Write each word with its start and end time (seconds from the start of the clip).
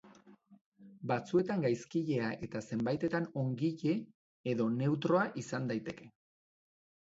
Batzuetan 1.11 1.65
gaizkilea 1.65 2.31
eta 2.49 2.63
zenbaitetan 2.71 3.29
ongile 3.43 3.95
edo 4.57 4.69
neutroa 4.81 5.31
izan 5.47 5.73
daiteke. 5.75 6.13